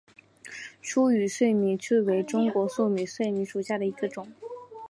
[0.81, 4.33] 疏羽碎米蕨为中国蕨科碎米蕨属下的一个种。